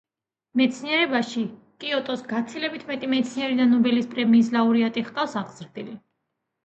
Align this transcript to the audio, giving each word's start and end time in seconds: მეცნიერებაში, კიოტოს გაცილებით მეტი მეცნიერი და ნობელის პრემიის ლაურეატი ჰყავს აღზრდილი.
მეცნიერებაში, 0.59 1.43
კიოტოს 1.83 2.23
გაცილებით 2.33 2.87
მეტი 2.93 3.11
მეცნიერი 3.13 3.59
და 3.63 3.69
ნობელის 3.75 4.09
პრემიის 4.15 4.51
ლაურეატი 4.59 5.05
ჰყავს 5.11 5.37
აღზრდილი. 5.43 5.95